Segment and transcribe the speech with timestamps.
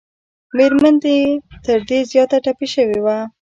[0.55, 1.19] مېرمن یې
[1.65, 3.17] تر ده زیاته ټپي شوې وه.